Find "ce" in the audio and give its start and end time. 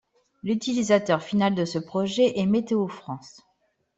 1.63-1.77